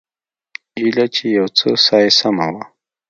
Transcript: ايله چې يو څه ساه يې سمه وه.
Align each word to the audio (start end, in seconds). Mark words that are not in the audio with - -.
ايله 0.77 1.05
چې 1.15 1.25
يو 1.37 1.47
څه 1.57 1.67
ساه 1.85 2.01
يې 2.03 2.11
سمه 2.19 2.47
وه. 2.53 2.63